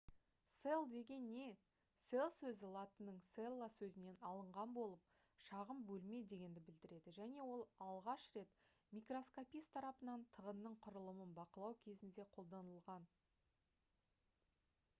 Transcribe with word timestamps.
cell 0.59 0.85
деген 0.91 1.25
не 1.31 1.49
cell 2.03 2.29
сөзі 2.35 2.69
латынның 2.75 3.17
cella 3.33 3.67
сөзінен 3.73 4.15
алынған 4.29 4.71
болып 4.77 5.11
шағын 5.47 5.83
бөлме 5.91 6.21
дегенді 6.31 6.63
білдіреді 6.69 7.13
және 7.19 7.43
ол 7.49 7.61
алғаш 7.89 8.25
рет 8.39 8.57
микроскопист 8.99 9.71
тарапынан 9.77 10.25
тығынның 10.39 10.79
құрылымын 10.87 11.35
бақылау 11.41 11.77
кезінде 11.85 12.25
қолданылған 12.39 13.07